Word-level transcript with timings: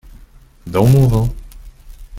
Dans 0.65 0.87
mon 0.87 1.05
vin. 1.07 1.29